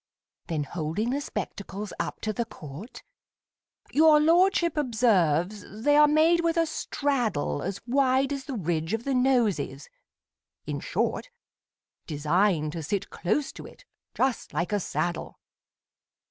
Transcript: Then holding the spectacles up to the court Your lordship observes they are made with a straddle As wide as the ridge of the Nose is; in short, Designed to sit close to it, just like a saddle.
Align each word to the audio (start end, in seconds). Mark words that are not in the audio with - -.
Then 0.47 0.63
holding 0.63 1.11
the 1.11 1.21
spectacles 1.21 1.93
up 1.99 2.21
to 2.21 2.33
the 2.33 2.45
court 2.45 3.03
Your 3.91 4.19
lordship 4.19 4.75
observes 4.75 5.63
they 5.83 5.95
are 5.95 6.07
made 6.07 6.39
with 6.41 6.57
a 6.57 6.65
straddle 6.65 7.61
As 7.61 7.85
wide 7.85 8.33
as 8.33 8.45
the 8.45 8.55
ridge 8.57 8.95
of 8.95 9.03
the 9.03 9.13
Nose 9.13 9.59
is; 9.59 9.89
in 10.65 10.79
short, 10.79 11.29
Designed 12.07 12.71
to 12.71 12.81
sit 12.81 13.11
close 13.11 13.51
to 13.51 13.67
it, 13.67 13.85
just 14.15 14.55
like 14.55 14.71
a 14.73 14.79
saddle. 14.79 15.39